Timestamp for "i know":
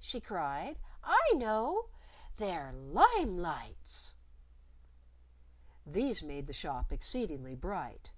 1.04-1.84